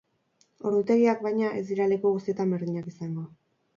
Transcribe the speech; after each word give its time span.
Ordutegiak, 0.69 1.21
baina, 1.27 1.51
ez 1.59 1.63
dira 1.67 1.87
leku 1.93 2.13
guztietan 2.17 2.57
berdinak 2.59 2.89
izango. 2.93 3.29